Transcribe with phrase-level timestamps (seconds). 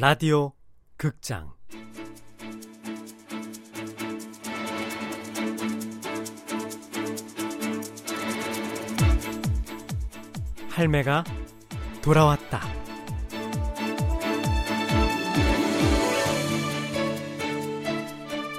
[0.00, 0.54] 라디오
[0.96, 1.52] 극장.
[10.70, 11.24] 할매가
[12.00, 12.62] 돌아왔다.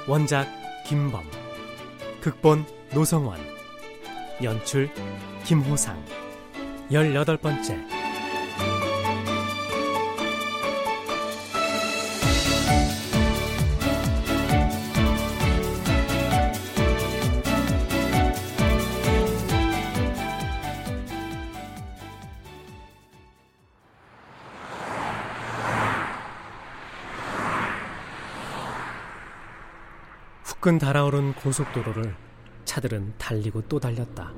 [0.06, 0.46] 원작
[0.86, 1.24] 김범
[2.20, 2.64] 극본
[2.94, 3.40] 노성원
[4.44, 4.88] 연출
[5.42, 6.00] 김호상.
[6.92, 8.01] 열여덟 번째
[30.62, 32.14] 후끈 달아오른 고속도로를
[32.64, 34.30] 차들은 달리고 또 달렸다.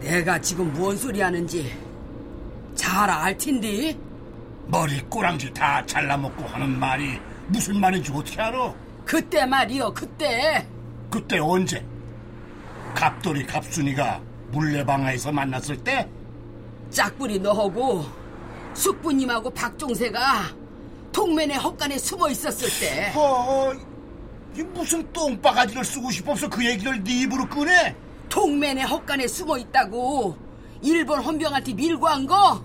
[0.00, 1.74] 내가 지금 뭔 소리 하는지
[2.74, 3.98] 잘 알 텐데.
[4.66, 8.74] 머리 꼬랑지 다 잘라먹고 하는 말이 무슨 말인지 어떻게 알아?
[9.06, 10.68] 그때 말이요, 그때.
[11.10, 11.82] 그때 언제?
[12.94, 16.06] 갑돌이 갑순이가 물레방아에서 만났을 때?
[16.90, 18.04] 짝불이 너하고
[18.74, 20.59] 숙부님하고 박종세가
[21.12, 23.12] 동면의 헛간에 숨어 있었을 때.
[23.14, 23.72] 어,
[24.56, 27.94] 이 무슨 똥바가지를 쓰고 싶어서 그 얘기를 네 입으로 꺼내?
[28.28, 30.36] 동면의 헛간에 숨어 있다고
[30.82, 32.62] 일본 헌병한테 밀고 한 거?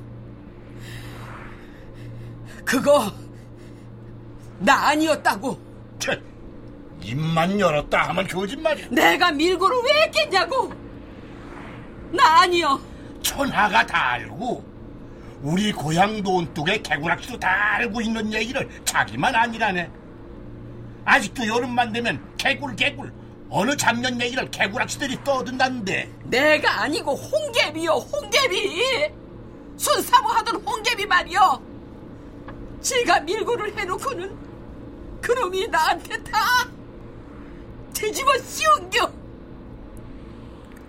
[2.63, 3.11] 그거
[4.59, 5.59] 나 아니었다고.
[5.99, 6.19] 채,
[7.01, 8.87] 입만 열었다 하면 거짓말이야.
[8.89, 10.71] 내가 밀고를 왜 했겠냐고.
[12.11, 12.79] 나 아니요.
[13.21, 14.63] 천하가 다 알고
[15.45, 19.91] 우리 고향 논뚝의 개구락지도 다 알고 있는 얘기를 자기만 아니라네.
[21.05, 23.13] 아직도 여름만 되면 개굴 개굴.
[23.51, 26.11] 어느 작년 얘기를 개구락지들이 떠든다는데.
[26.23, 29.11] 내가 아니고 홍개비요 홍개비.
[29.77, 31.61] 순사모 하던 홍개비 말이요.
[32.81, 34.35] 지가 밀고를 해놓고는
[35.21, 36.39] 그놈이 나한테 다
[37.93, 39.13] 뒤집어 씌운겨.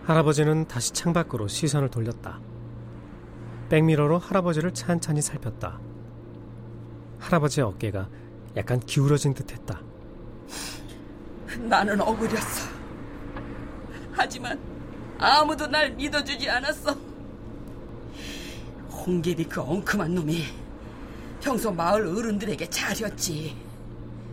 [0.06, 2.45] 할아버지는 다시 창밖으로 시선을 돌렸다.
[3.68, 5.80] 백미러로 할아버지를 찬찬히 살폈다.
[7.18, 8.08] 할아버지의 어깨가
[8.56, 9.80] 약간 기울어진 듯했다.
[11.58, 12.68] 나는 억울했어
[14.12, 14.58] 하지만
[15.18, 16.96] 아무도 날 믿어주지 않았어
[18.90, 20.44] 홍개비 그 엉큼한 놈이
[21.40, 23.56] 평소 마을 어른들에게 잘했지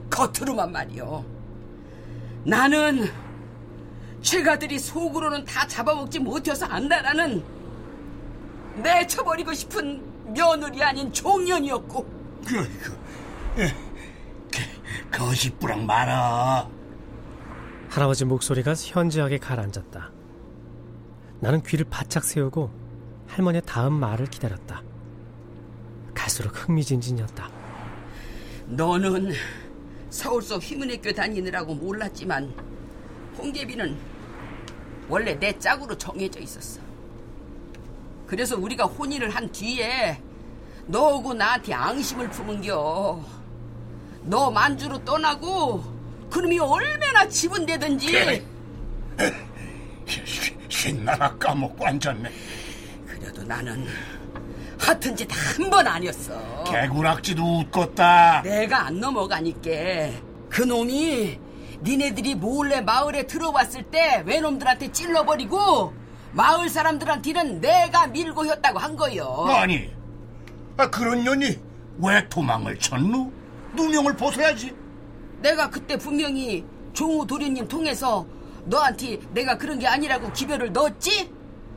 [0.10, 1.26] 겉으로만 말이요
[2.46, 3.06] 나는
[4.22, 7.44] 최가들이 속으로는 다 잡아먹지 못해서 안다라는
[8.76, 12.04] 내쳐버리고 싶은 며느리 아닌 종년이었고
[12.46, 13.74] 그, 그, 에,
[14.52, 16.68] 그 거짓부랑 말아
[17.90, 20.12] 할아버지 목소리가 현지하게 가라앉았다.
[21.40, 22.72] 나는 귀를 바짝 세우고
[23.28, 24.82] 할머니의 다음 말을 기다렸다.
[26.16, 27.50] 갈수록 흥미진진이었다.
[28.68, 29.34] 너는
[30.10, 32.54] 서울 속 휘문학교 다니느라고 몰랐지만
[33.38, 33.96] 홍계비는
[35.10, 36.82] 원래 내 짝으로 정해져 있었어.
[38.34, 40.20] 그래서 우리가 혼인을 한 뒤에
[40.88, 43.24] 너하고 나한테 앙심을 품은겨.
[44.24, 45.84] 너 만주로 떠나고
[46.32, 48.44] 그놈이 얼마나 지분되든지 그래.
[50.68, 52.32] 신나라 까먹고 앉았네
[53.06, 53.86] 그래도 나는
[54.80, 56.64] 하튼 짓 한 번 아니었어.
[56.64, 59.70] 개구락지도 웃겄다 내가 안 넘어가니까
[60.50, 61.38] 그놈이
[61.84, 66.02] 니네들이 몰래 마을에 들어왔을 때 외놈들한테 찔러버리고
[66.34, 69.46] 마을 사람들한테는 내가 밀고 했다고 한 거요.
[69.50, 69.92] 아니
[70.78, 71.60] 아, 그런 년이
[72.00, 73.32] 왜 도망을 쳤누?
[73.76, 74.76] 누명을 벗어야지
[75.42, 78.26] 내가 그때 분명히 종우 도련님 통해서
[78.66, 81.32] 너한테 내가 그런 게 아니라고 기별을 넣었지?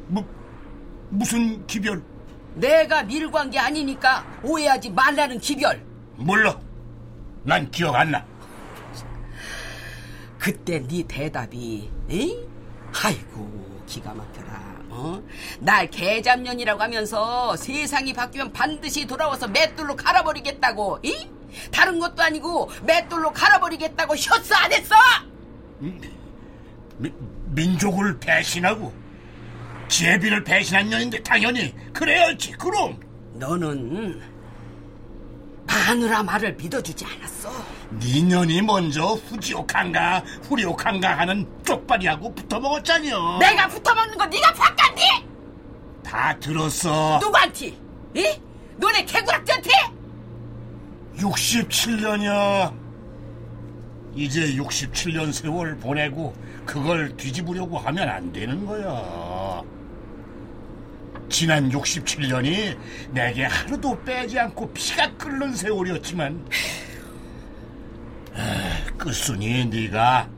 [0.09, 0.25] 뭐,
[1.11, 2.03] 무슨 기별?
[2.55, 5.85] 내가 밀고 한 게 아니니까 오해하지 말라는 기별.
[6.17, 6.59] 몰라
[7.43, 8.25] 난 기억 안 나
[10.39, 12.49] 그때 네 대답이 에이?
[13.05, 15.23] 아이고 기가 막혀라 어?
[15.61, 21.29] 날 개잡년이라고 하면서 세상이 바뀌면 반드시 돌아와서 맷돌로 갈아버리겠다고 이?
[21.71, 24.95] 다른 것도 아니고 맷돌로 갈아버리겠다고 혔어 안 했어?
[25.79, 27.13] 미,
[27.51, 28.93] 민족을 배신하고
[29.89, 32.99] 제비를 배신한 년인데 당연히 그래야지 그럼
[33.35, 34.21] 너는
[35.67, 44.27] 마누라 말을 믿어주지 않았어 네 년이 먼저 후지옥한가 후리옥한가 하는 쪽발이하고 붙어먹었잖여 내가 붙어먹는 거
[44.27, 45.03] 네가 바꿨니?
[46.05, 47.67] 다 들었어 누구한테?
[48.15, 48.41] 이?
[48.77, 49.71] 너네 개구락지한테?
[51.17, 52.75] 67년이야
[54.15, 56.35] 이제 67년 세월 보내고
[56.65, 59.63] 그걸 뒤집으려고 하면 안 되는 거야
[61.29, 62.77] 지난 67년이
[63.11, 66.47] 내게 하루도 빼지 않고 피가 끓는 세월이었지만
[68.97, 70.29] 끝순이 네가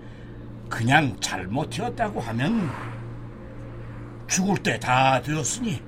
[0.68, 2.70] 그냥 잘못되었다고 하면
[4.28, 5.82] 죽을 때 다 되었으니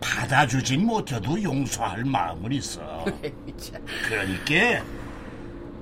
[0.00, 3.04] 받아주진 못해도 용서할 마음은 있어.
[4.06, 4.84] 그러니까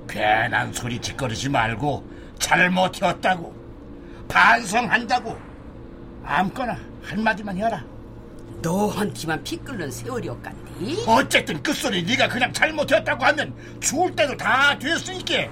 [0.07, 2.09] 괜한 소리 짓거리지 말고
[2.39, 3.53] 잘못되었다고
[4.27, 5.37] 반성한다고
[6.23, 7.83] 아무거나 한마디만 해라.
[8.61, 11.03] 너한테만 피 끓는 세월이었간디?
[11.07, 15.47] 어쨌든 그 소리 네가 그냥 잘못했다고 하면 죽을 때도 다 됐으니까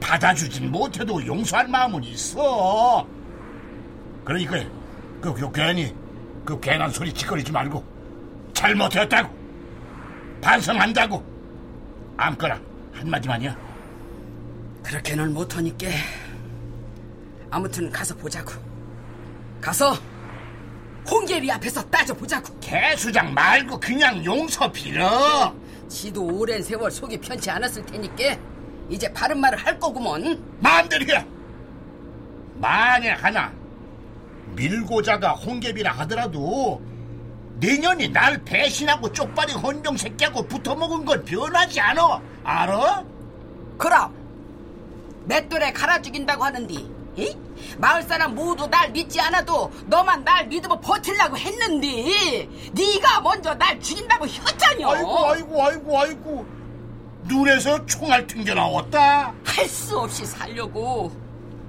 [0.00, 3.06] 받아주진 못해도 용서할 마음은 있어.
[4.24, 4.64] 그러니까
[5.20, 5.94] 그, 그 괜히
[6.44, 7.84] 그 괜한 소리 짓거리지 말고
[8.54, 9.40] 잘못했다고
[10.40, 11.22] 반성한다고
[12.16, 12.60] 아무거나
[12.92, 13.56] 한마디만이야.
[14.82, 15.86] 그렇게는 못하니까
[17.50, 18.52] 아무튼 가서 보자고.
[19.60, 19.94] 가서
[21.08, 22.58] 홍계리 앞에서 따져보자고.
[22.60, 25.54] 개수장 말고 그냥 용서 빌어.
[25.88, 28.36] 지도 오랜 세월 속이 편치 않았을 테니까
[28.88, 30.42] 이제 바른 말을 할 거구먼.
[30.60, 31.26] 마음대로 해.
[32.56, 33.52] 만에 하나
[34.54, 36.82] 밀고자가 홍계비라 하더라도
[37.58, 42.20] 내년이 날 배신하고 쪽발이 헌병 새끼하고 붙어먹은 건 변하지 않아.
[42.44, 43.04] 알아?
[43.78, 44.14] 그럼
[45.26, 47.36] 맷돌에 갈아 죽인다고 하는디 이?
[47.78, 54.26] 마을 사람 모두 날 믿지 않아도 너만 날 믿으면 버틸라고 했는데 네가 먼저 날 죽인다고
[54.26, 56.46] 했잖여 아이고 아이고 아이고 아이고
[57.28, 59.34] 눈에서 총알 튕겨 나왔다.
[59.44, 61.12] 할 수 없이 살려고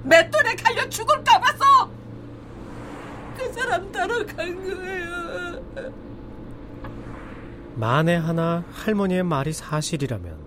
[0.04, 1.90] 맷돌에 갈려 죽을까 봐서
[3.38, 5.62] 그 사람 따라간 거예요
[7.76, 10.40] 만에 하나 할머니의 말이 사실이라면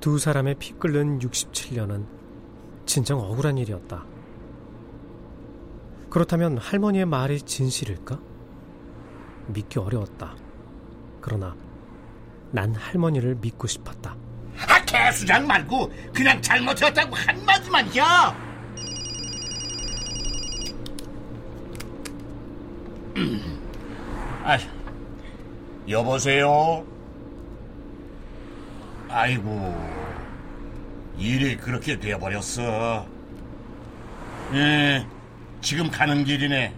[0.00, 2.04] 두 사람의 피 끓는 67년은
[2.86, 4.04] 진정 억울한 일이었다.
[6.08, 8.18] 그렇다면 할머니의 말이 진실일까?
[9.48, 10.34] 믿기 어려웠다.
[11.20, 11.54] 그러나
[12.52, 14.16] 난 할머니를 믿고 싶었다.
[14.68, 18.00] 아 개수장 말고 그냥 잘못했다고 한마디만 해.
[24.44, 24.58] 아,
[25.88, 26.86] 여보세요.
[29.08, 29.74] 아이고,
[31.18, 33.06] 일이 그렇게 되어버렸어.
[34.54, 35.06] 예,
[35.60, 36.74] 지금 가는 길이네.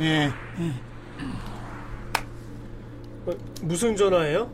[0.00, 0.32] 예,
[3.26, 3.32] 어,
[3.62, 4.50] 무슨 전화예요?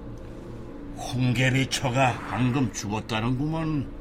[0.96, 3.92] 홍계리 처가 방금 죽었다는구먼.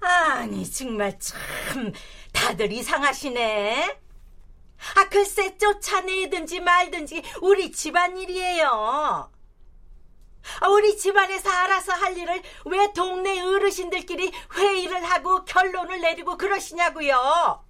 [0.00, 1.92] 아니 정말 참
[2.32, 3.96] 다들 이상하시네.
[4.96, 9.30] 아 글쎄 쫓아내든지 말든지 우리 집안일이에요.
[10.60, 17.64] 아, 우리 집안에서 알아서 할 일을 왜 동네 어르신들끼리 회의를 하고 결론을 내리고 그러시냐고요.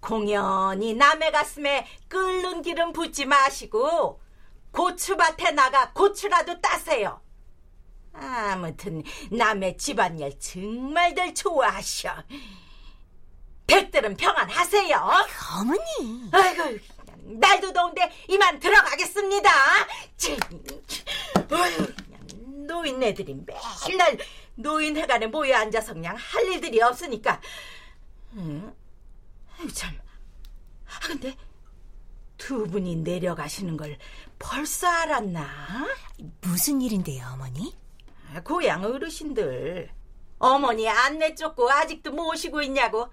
[0.00, 4.20] 공연히 남의 가슴에 끓는 기름 붓지 마시고
[4.72, 7.20] 고추밭에 나가 고추라도 따세요.
[8.12, 12.14] 아무튼 남의 집안일 정말들 좋아하셔.
[13.66, 14.96] 백들은 평안하세요.
[15.60, 16.28] 어머니.
[16.32, 16.78] 아이고
[17.24, 19.50] 날도 더운데 이만 들어가겠습니다.
[21.50, 21.94] 어휴,
[22.66, 23.36] 노인네들이
[23.88, 24.18] 맨날
[24.54, 27.40] 노인회관에 모여 앉아서 그냥 할 일들이 없으니까.
[28.34, 28.72] 응?
[29.58, 29.96] 아유, 참.
[30.86, 31.36] 아 근데
[32.38, 33.98] 두 분이 내려가시는 걸
[34.38, 35.48] 벌써 알았나?
[36.42, 37.74] 무슨 일인데요, 어머니?
[38.32, 39.90] 아, 고향 어르신들
[40.38, 43.08] 어머니 안내 쫓고 아직도 모시고 있냐고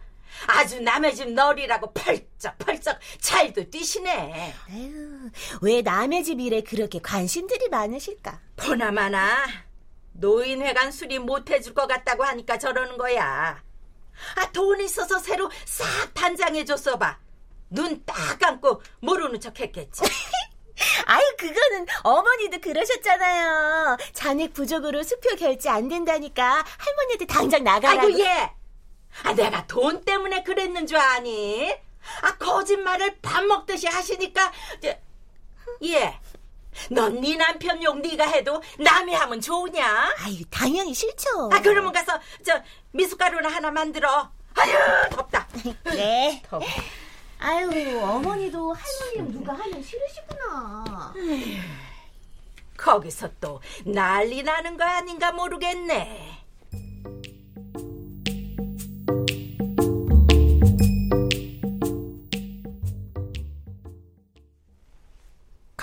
[0.48, 5.30] 아주 남의 집 널이라고 펄쩍펄쩍 잘도 뛰시네 에휴,
[5.62, 8.40] 왜 남의 집 일에 그렇게 관심들이 많으실까?
[8.56, 9.46] 보나마나
[10.14, 13.62] 노인회관 수리 못 해줄 것 같다고 하니까 저러는 거야
[14.36, 17.20] 아 돈 있어서 새로 싹 단장해줬어 봐
[17.70, 20.04] 눈 딱 감고 모르는 척 했겠지
[21.06, 23.98] 아유, 그거는 어머니도 그러셨잖아요.
[24.14, 28.08] 잔액 부족으로 수표 결제 안 된다니까 할머니한테 당장 나가라고.
[28.08, 28.52] 아이고 얘
[29.24, 31.72] 아, 내가 돈 때문에 그랬는 줄 아니?
[32.22, 34.52] 아, 거짓말을 밥 먹듯이 하시니까,
[34.82, 34.94] 저,
[35.84, 36.20] 예.
[36.90, 40.16] 넌 네 남편 욕 네가 해도 남이 하면 좋으냐?
[40.20, 41.50] 아유, 당연히 싫죠.
[41.54, 42.60] 아, 그러면 가서 저
[42.92, 44.32] 미숫가루나 하나 만들어.
[44.56, 44.74] 아유,
[45.12, 45.48] 덥다.
[45.86, 46.42] 네.
[46.50, 46.64] 더워.
[47.40, 51.14] 아유, 어머니도 할머니랑 누가 하면 싫으시구나.
[52.78, 56.43] 거기서 또 난리 나는 거 아닌가 모르겠네.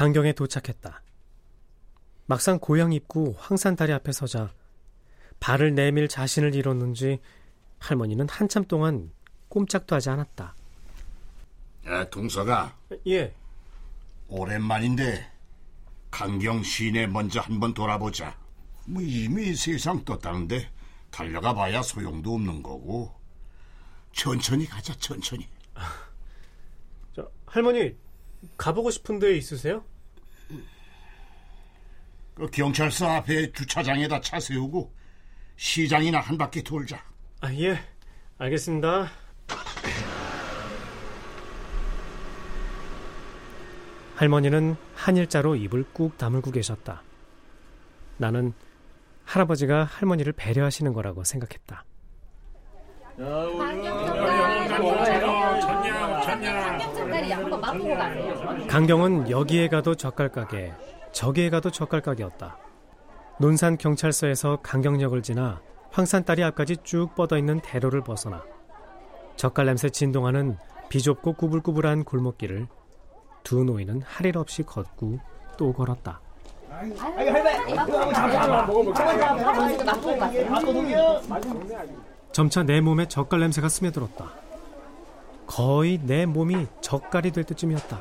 [0.01, 1.03] 강경에 도착했다.
[2.25, 4.51] 막상 고향 입구 황산다리 앞에 서자
[5.41, 7.21] 발을 내밀 자신을 잃었는지
[7.81, 9.13] 할머니는 한참 동안
[9.51, 10.55] 꼼짝도 하지 않았다.
[11.85, 12.75] 야, 동서가.
[13.09, 13.35] 예.
[14.29, 15.31] 오랜만인데
[16.11, 18.39] 강경 시내 먼저 한번 돌아보자.
[18.87, 20.73] 뭐 이미 세상 떴다는데
[21.11, 23.13] 달려가 봐야 소용도 없는 거고.
[24.15, 25.47] 천천히 가자, 천천히.
[27.15, 27.95] 저, 할머니
[28.57, 29.85] 가보고 싶은 데 있으세요?
[32.35, 34.93] 그 경찰서 앞에 주차장에다 차 세우고
[35.57, 37.03] 시장이나 한 바퀴 돌자.
[37.41, 37.79] 아, 예.
[38.39, 39.11] 알겠습니다.
[44.17, 47.03] 할머니는 한 일자로 입을 꾹 다물고 계셨다.
[48.19, 48.53] 나는
[49.25, 51.85] 할아버지가 할머니를 배려하시는 거라고 생각했다.
[58.69, 60.73] 강경은 여기에 가도 젓갈 가게,
[61.13, 62.57] 저기에 가도 젓갈 가게였다.
[63.39, 68.45] 논산 경찰서에서 강경역을 지나 황산다리 앞까지 쭉 뻗어 있는 대로를 벗어나
[69.37, 70.57] 젓갈 냄새 진동하는
[70.89, 72.69] 비좁고 구불구불한 골목길을
[73.43, 75.19] 두 노인은 할 일 없이 걷고
[75.57, 76.21] 또 걸었다.
[82.33, 84.31] 점차 내 몸에 젓갈 냄새가 스며들었다.
[85.47, 88.01] 거의 내 몸이 젓갈이 될 때쯤이었다.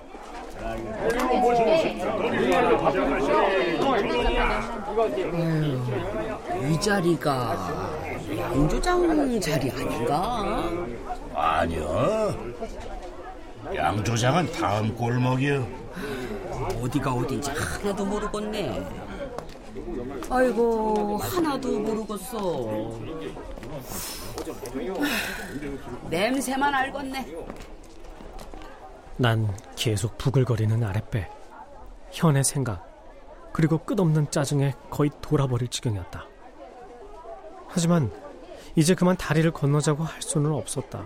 [5.08, 7.90] 에휴, 이 자리가
[8.38, 10.64] 양조장 자리 아닌가?
[11.34, 12.36] 아니요.
[13.74, 15.68] 양조장은 다음 골목이요.
[16.82, 18.88] 어디가 어딘지 하나도 모르겠네.
[20.30, 23.00] 아이고 하나도 모르겠어.
[26.10, 27.36] 냄새만 알겠네.
[29.18, 31.30] 난 계속 부글거리는 아랫배,
[32.12, 32.89] 현의 생각,
[33.54, 36.26] 그리고 끝없는 짜증에 거의 돌아버릴 지경이었다.
[37.68, 38.12] 하지만
[38.76, 41.06] 이제 그만 다리를 건너자고 할 수는 없었다.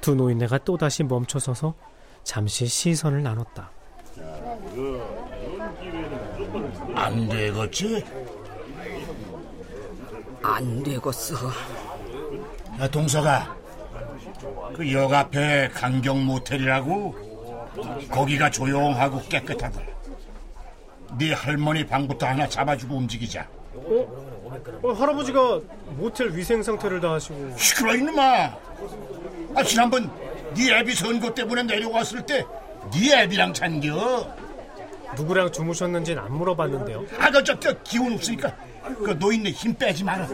[0.00, 1.74] 두 노인네가 또다시 멈춰서서
[2.22, 3.70] 잠시 시선을 나눴다.
[6.94, 8.04] 안 되겠지?
[10.42, 11.36] 안 되겠어.
[12.80, 13.56] 야, 동서가
[14.74, 17.14] 그 역 앞에 강경 모텔이라고
[18.10, 19.80] 거기가 조용하고 깨끗하다.
[21.18, 23.46] 네 할머니 방부터 하나 잡아주고 움직이자.
[24.82, 25.60] 어, 할아버지가
[25.96, 28.56] 모텔 위생 상태를 다 하시고 시끄러 이놈아.
[29.56, 30.10] 아 지난번
[30.54, 32.44] 네 애비 선거 때문에 내려왔을 때
[32.92, 34.26] 네 애비랑 잔겨.
[35.16, 37.04] 누구랑 주무셨는지는 안 물어봤는데요.
[37.18, 38.56] 아저 저, 저 기운 없으니까
[38.96, 40.26] 그 노인네 힘 빼지 마라.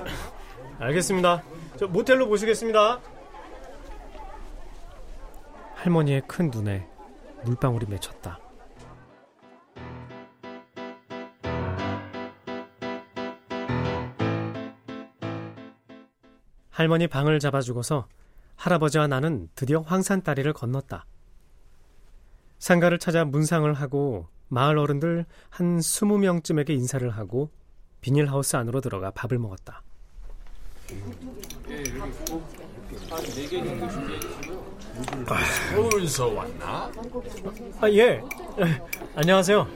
[0.79, 1.43] 알겠습니다.
[1.79, 3.01] 저 모텔로 모시겠습니다.
[5.75, 6.87] 할머니의 큰 눈에
[7.45, 8.39] 물방울이 맺혔다.
[16.77, 18.07] 할머니 방을 잡아주고서
[18.57, 21.07] 할아버지와 나는 드디어 황산다리를 건넜다.
[22.59, 27.51] 상가를 찾아 문상을 하고 마을 어른들 한 20명쯤에게 인사를 하고
[28.03, 29.83] 비닐하우스 안으로 들어가 밥을 먹었다.
[35.71, 36.93] 서울서 왔나?
[37.81, 38.03] 아, 예.
[38.13, 38.23] 에,
[39.15, 39.67] 안녕하세요.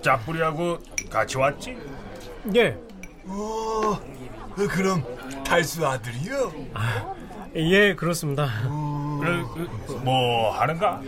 [0.00, 0.78] 짝부리하고
[1.10, 1.76] 같이 왔지?
[2.54, 2.78] 예.
[3.26, 4.00] 어,
[4.64, 5.04] 그럼
[5.44, 6.52] 달수 아들이요?
[7.56, 8.48] 예, 그렇습니다.
[9.20, 11.02] 그래, 그, 뭐 하는가?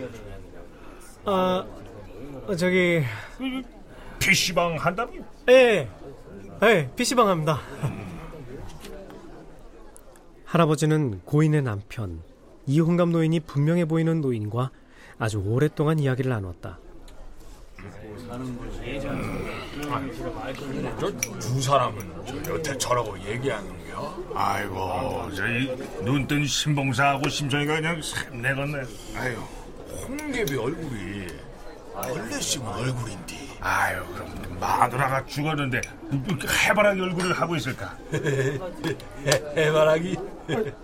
[1.25, 1.65] 아,
[2.47, 3.03] 어, 저기,
[4.19, 5.13] PC방 한다며?
[5.49, 5.89] 예,
[6.63, 7.61] 예, PC방 합니다.
[10.45, 12.23] 할아버지는 고인의 남편,
[12.67, 14.71] 이홍감 노인이 분명해 보이는 노인과
[15.19, 16.79] 아주 오랫동안 이야기를 나눴다.
[21.01, 24.25] 저두 사람은 저 여태 저라고 얘기하는겨?
[24.35, 28.79] 아이고 저희 눈뜬 신봉사하고 심정이가 그냥 샘내겠네
[29.17, 29.37] 아유,
[30.03, 31.27] 홍계비 얼굴이
[31.95, 33.37] 원래 씹은 얼굴인데.
[33.61, 35.81] 아유 그럼 마누라가 죽었는데
[36.29, 37.97] 이렇게 해바라기 얼굴을 하고 있을까
[39.57, 40.17] 해바라기?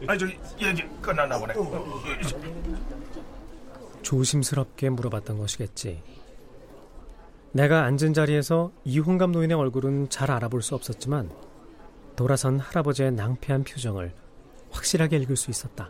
[0.08, 1.54] 아니 저기 얘기 끝났나 보네
[4.02, 6.02] 조심스럽게 물어봤던 것이겠지.
[7.54, 11.30] 내가 앉은 자리에서 이홍감 노인의 얼굴은 잘 알아볼 수 없었지만
[12.16, 14.12] 돌아선 할아버지의 낭패한 표정을
[14.72, 15.88] 확실하게 읽을 수 있었다.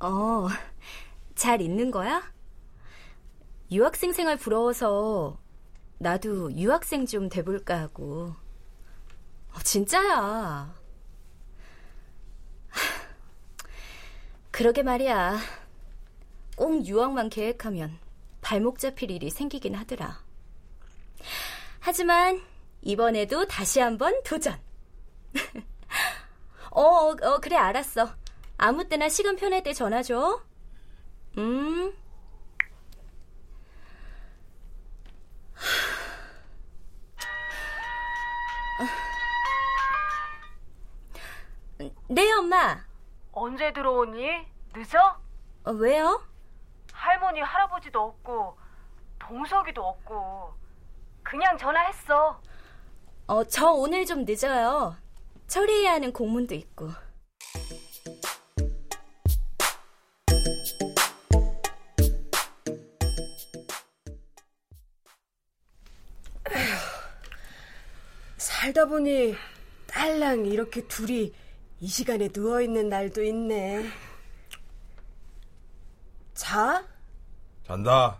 [0.00, 0.48] 어,
[1.34, 2.22] 잘 있는 거야?
[3.70, 5.38] 유학생 생활 부러워서
[5.98, 8.32] 나도 유학생 좀 돼볼까 하고.
[9.52, 10.83] 어, 진짜야.
[14.54, 15.36] 그러게 말이야.
[16.56, 17.98] 꼭 유학만 계획하면
[18.40, 20.22] 발목 잡힐 일이 생기긴 하더라.
[21.80, 22.40] 하지만
[22.80, 24.56] 이번에도 다시 한번 도전.
[26.70, 28.14] 어, 어, 어, 그래, 알았어.
[28.56, 30.40] 아무 때나 시간 편할 때 전화 줘.
[31.36, 31.92] 음.
[42.06, 42.93] 네, 엄마.
[43.36, 44.46] 언제 들어오니?
[44.76, 45.18] 늦어?
[45.64, 46.22] 어, 왜요?
[46.92, 48.56] 할머니, 할아버지도 없고,
[49.18, 50.54] 동석이도 없고,
[51.24, 52.40] 그냥 전화했어.
[53.26, 54.96] 어, 저 오늘 좀 늦어요.
[55.48, 56.90] 처리해야 하는 공문도 있고.
[68.36, 69.34] 살다 보니
[69.88, 71.34] 딸랑 이렇게 둘이
[71.84, 73.84] 이 시간에 누워있는 날도 있네.
[76.32, 76.82] 자?
[77.66, 78.18] 잔다.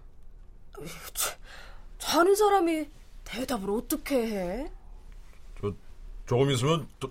[1.97, 2.91] 자는 사람이
[3.25, 4.73] 대답을 어떻게 해?
[5.59, 5.73] 저
[6.27, 7.11] 조금 있으면 도,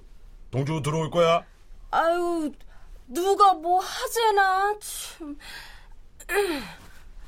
[0.51, 1.43] 동주 들어올 거야.
[1.89, 2.51] 아유,
[3.07, 5.35] 누가 뭐 하재나, 참.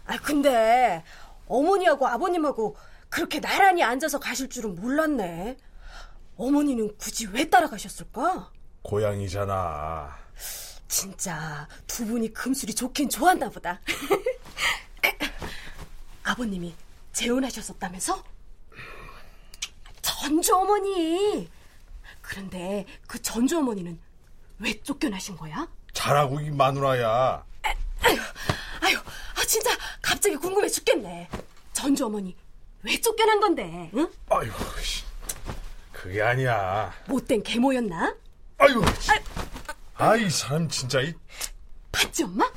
[0.05, 1.03] 아, 근데,
[1.47, 2.77] 어머니하고 아버님하고
[3.09, 5.57] 그렇게 나란히 앉아서 가실 줄은 몰랐네.
[6.37, 8.53] 어머니는 굳이 왜 따라가셨을까?
[8.85, 10.15] 고향이잖아.
[10.87, 13.79] 진짜 두 분이 금술이 좋긴 좋았나 보다.
[16.23, 16.75] 아버님이
[17.11, 18.23] 재혼하셨었다면서?
[20.01, 21.49] 전주 어머니.
[22.21, 23.99] 그런데 그 전주 어머니는
[24.59, 25.67] 왜 쫓겨나신 거야?
[25.93, 27.43] 잘하고 이 마누라야.
[28.01, 28.17] 아유,
[28.81, 28.97] 아유,
[29.35, 31.27] 아 진짜 갑자기 궁금해 죽겠네.
[31.73, 32.35] 전주 어머니
[32.83, 33.89] 왜 쫓겨난 건데?
[33.95, 34.07] 응?
[34.29, 34.51] 아유,
[35.91, 36.93] 그게 아니야.
[37.07, 38.15] 못된 계모였나?
[38.57, 38.81] 아유,
[39.95, 41.13] 아이 사람 진짜 이
[41.91, 42.49] 봤지 엄마?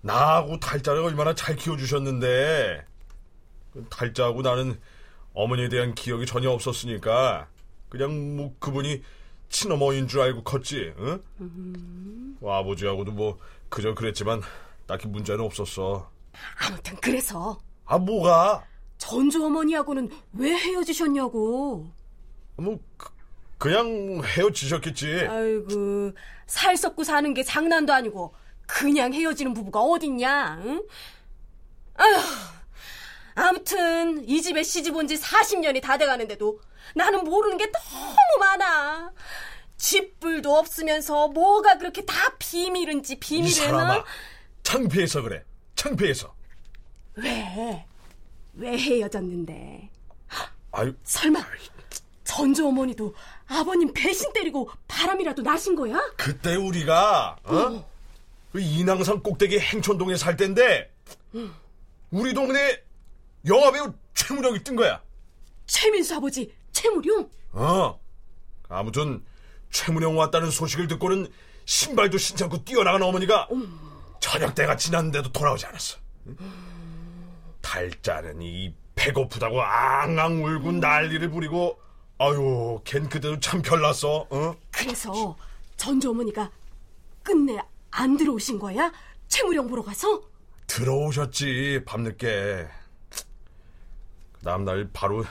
[0.00, 2.84] 나하고 달자를 얼마나 잘 키워주셨는데
[3.72, 4.78] 그 달자하고 나는
[5.32, 7.48] 어머니에 대한 기억이 전혀 없었으니까
[7.88, 9.02] 그냥 뭐 그분이
[9.48, 10.94] 친어머니인 줄 알고 컸지.
[10.98, 11.22] 응?
[11.40, 12.36] 음...
[12.40, 14.42] 뭐 아버지하고도 뭐 그저 그랬지만
[14.86, 16.10] 딱히 문제는 없었어.
[16.60, 18.64] 아무튼 그래서 아 뭐가?
[18.98, 21.90] 전주 어머니하고는 왜 헤어지셨냐고.
[22.56, 23.13] 뭐 그,
[23.58, 25.26] 그냥 헤어지셨겠지.
[25.28, 26.12] 아이고
[26.46, 28.34] 살 썩고 사는 게 장난도 아니고
[28.66, 30.60] 그냥 헤어지는 부부가 어딨냐?
[30.64, 30.82] 응?
[31.94, 32.16] 아휴.
[33.36, 36.60] 아무튼 이 집에 시집 온 지 40년이 다 돼가는데도
[36.94, 39.12] 나는 모르는 게 너무 많아.
[39.76, 44.04] 집불도 없으면서 뭐가 그렇게 다 비밀인지 비밀은 이 사람아,
[44.62, 45.44] 창피해서 그래.
[45.74, 46.32] 창피해서.
[47.16, 47.84] 왜?
[48.54, 49.90] 왜 헤어졌는데?
[50.72, 51.40] 아유, 설마
[52.22, 53.14] 전주 어머니도
[53.46, 55.98] 아버님 배신 때리고 바람이라도 나신 거야?
[56.16, 57.54] 그때 우리가 어?
[57.56, 57.90] 어.
[58.52, 60.92] 그 인왕산 꼭대기 행촌동에 살 때인데
[61.34, 61.52] 응.
[62.10, 62.82] 우리 동네
[63.46, 65.00] 영화배우 최무룡이 뜬 거야.
[65.66, 67.28] 최민수 아버지 최무룡?
[67.52, 68.00] 어.
[68.68, 69.22] 아무튼
[69.70, 71.28] 최무룡 왔다는 소식을 듣고는
[71.64, 73.78] 신발도 신지 않고 뛰어나간 어머니가 음.
[74.20, 75.98] 저녁 때가 지났는데도 돌아오지 않았어.
[77.60, 81.78] 달짜는 이 배고프다고 앙앙 울고 난리를 부리고
[82.18, 84.26] 아유 걘 그대로 참 별났어.
[84.30, 84.56] 어?
[84.70, 85.36] 그래서
[85.76, 86.50] 전주 어머니가
[87.22, 87.58] 끝내
[87.90, 88.92] 안 들어오신 거야?
[89.28, 90.22] 최무룡 보러 가서?
[90.66, 92.68] 들어오셨지 밤늦게.
[94.32, 95.24] 그 다음날 바로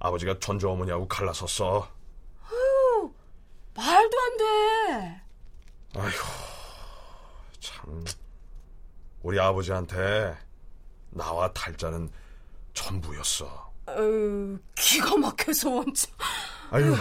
[0.00, 1.88] 아버지가 전주 어머니하고 갈라섰어.
[2.42, 3.12] 아유
[3.74, 5.22] 말도 안 돼.
[5.94, 6.10] 아휴
[7.60, 8.04] 참
[9.22, 10.36] 우리 아버지한테
[11.10, 12.10] 나와 달자는
[12.74, 13.67] 전부였어.
[13.96, 16.10] 아유, 기가 막혀서 원참.
[16.70, 16.94] 아유,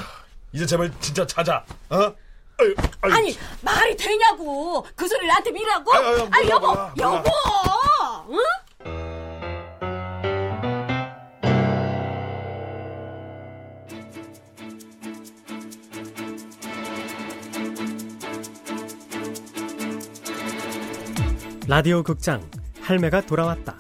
[0.53, 1.63] 이제 제발 진짜 찾아.
[1.89, 1.95] 어?
[2.59, 3.13] 아유, 아유.
[3.13, 5.93] 아니 말이 되냐고 그 소리를 나한테 미라고?
[5.93, 7.29] 아유, 아 여보, 몰라, 여보,
[8.31, 8.39] 응?
[21.67, 22.49] 라디오 극장
[22.81, 23.77] 할매가 돌아왔다.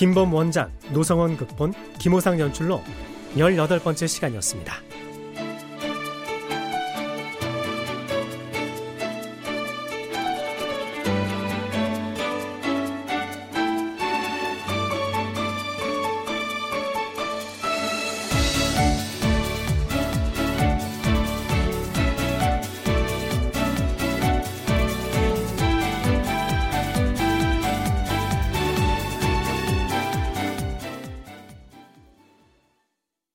[0.00, 2.80] 김범 원작, 노성원 극본, 김호상 연출로
[3.36, 4.89] 18번째 시간이었습니다.